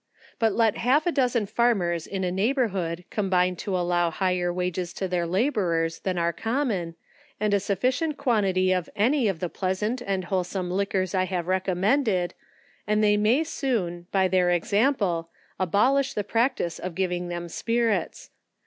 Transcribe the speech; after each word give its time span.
Let 0.41 0.57
but 0.57 0.77
half 0.77 1.05
a 1.05 1.11
dozen 1.11 1.45
fanners 1.45 2.07
in 2.07 2.23
a 2.23 2.31
neighbourhood 2.31 3.05
combine 3.11 3.55
to 3.57 3.77
allow 3.77 4.09
higher 4.09 4.51
wages 4.51 4.93
to 4.93 5.07
their 5.07 5.27
labourers 5.27 5.99
than 5.99 6.17
arc 6.17 6.37
common, 6.37 6.95
and 7.39 7.53
a 7.53 7.59
sufficient 7.59 8.17
quantity 8.17 8.71
of 8.71 8.89
any 8.95 9.27
of 9.27 9.39
the 9.39 9.47
pleasant, 9.47 10.01
and 10.01 10.23
wholesome 10.25 10.71
liquors 10.71 11.13
I 11.13 11.25
have 11.25 11.45
recom 11.45 11.77
mended, 11.77 12.33
and 12.87 13.03
they 13.03 13.15
may 13.15 13.43
soon, 13.43 14.07
by 14.11 14.27
their 14.27 14.49
example, 14.49 15.29
abolish 15.59 16.15
the 16.15 16.23
practice 16.23 16.79
of 16.79 16.95
giving 16.95 17.27
them 17.27 17.47
spirits. 17.47 18.31